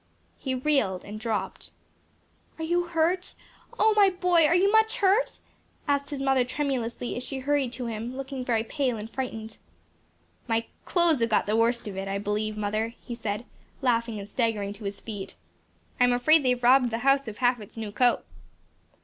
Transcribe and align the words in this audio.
He 0.39 0.55
reeled 0.55 1.05
and 1.05 1.19
dropped. 1.19 1.69
"Are 2.57 2.63
you 2.63 2.85
hurt? 2.85 3.35
oh, 3.77 3.93
my 3.95 4.09
boy, 4.09 4.47
are 4.47 4.55
you 4.55 4.71
much 4.71 4.95
hurt?" 4.97 5.37
asked 5.87 6.09
his 6.09 6.19
mother 6.19 6.43
tremulously, 6.43 7.15
as 7.15 7.21
she 7.21 7.37
hurried 7.37 7.71
to 7.73 7.85
him, 7.85 8.17
looking 8.17 8.43
very 8.43 8.63
pale 8.63 8.97
and 8.97 9.07
frightened. 9.07 9.59
"My 10.47 10.65
clothes 10.85 11.19
have 11.19 11.29
got 11.29 11.45
the 11.45 11.55
worst 11.55 11.87
of 11.87 11.97
it, 11.97 12.07
I 12.07 12.17
believe, 12.17 12.57
mother," 12.57 12.95
he 12.99 13.13
said, 13.13 13.45
laughing 13.83 14.17
and 14.19 14.27
staggering 14.27 14.73
to 14.73 14.85
his 14.85 14.99
feet. 15.01 15.35
"I'm 15.99 16.13
afraid 16.13 16.41
they've 16.41 16.63
robbed 16.63 16.89
the 16.89 16.97
house 17.05 17.27
of 17.27 17.37
half 17.37 17.59
its 17.61 17.77
new 17.77 17.91
coat." 17.91 18.25